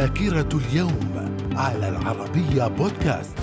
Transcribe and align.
ذاكرة 0.00 0.48
اليوم 0.54 1.36
على 1.56 1.88
العربية 1.88 2.66
بودكاست. 2.66 3.36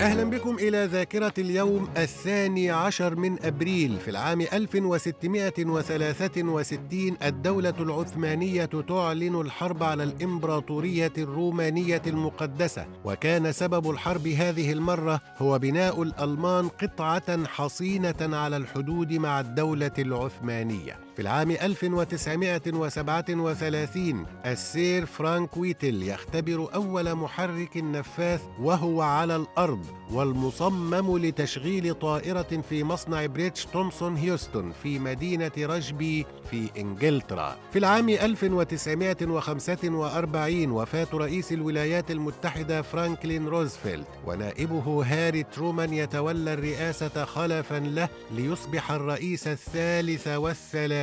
أهلا 0.00 0.24
بكم 0.24 0.54
إلى 0.54 0.84
ذاكرة 0.84 1.32
اليوم 1.38 1.88
الثاني 1.96 2.70
عشر 2.70 3.16
من 3.16 3.44
أبريل 3.44 3.98
في 3.98 4.10
العام 4.10 4.40
1663 4.40 7.16
الدولة 7.22 7.74
العثمانية 7.80 8.64
تعلن 8.64 9.40
الحرب 9.40 9.82
على 9.82 10.02
الإمبراطورية 10.02 11.12
الرومانية 11.18 12.02
المقدسة 12.06 12.86
وكان 13.04 13.52
سبب 13.52 13.90
الحرب 13.90 14.28
هذه 14.28 14.72
المرة 14.72 15.20
هو 15.38 15.58
بناء 15.58 16.02
الألمان 16.02 16.68
قلعة 16.68 17.46
حصينة 17.46 18.36
على 18.36 18.56
الحدود 18.56 19.12
مع 19.12 19.40
الدولة 19.40 19.92
العثمانية. 19.98 20.98
في 21.16 21.22
العام 21.22 21.50
1937 21.50 24.26
السير 24.46 25.06
فرانك 25.06 25.56
ويتل 25.56 26.02
يختبر 26.02 26.68
أول 26.74 27.14
محرك 27.14 27.76
نفاث 27.76 28.40
وهو 28.60 29.02
على 29.02 29.36
الأرض 29.36 29.86
والمصمم 30.10 31.18
لتشغيل 31.18 31.94
طائرة 31.94 32.62
في 32.68 32.84
مصنع 32.84 33.26
بريتش 33.26 33.66
تومسون 33.66 34.16
هيوستن 34.16 34.72
في 34.82 34.98
مدينة 34.98 35.50
رجبي 35.58 36.26
في 36.50 36.70
إنجلترا. 36.78 37.56
في 37.72 37.78
العام 37.78 38.08
1945 38.08 40.70
وفاة 40.70 41.08
رئيس 41.14 41.52
الولايات 41.52 42.10
المتحدة 42.10 42.82
فرانكلين 42.82 43.48
روزفلت 43.48 44.06
ونائبه 44.26 45.04
هاري 45.06 45.42
ترومان 45.42 45.94
يتولى 45.94 46.52
الرئاسة 46.52 47.24
خلفا 47.24 47.78
له 47.78 48.08
ليصبح 48.30 48.90
الرئيس 48.90 49.48
الثالث 49.48 50.28
والثلاثين. 50.28 51.01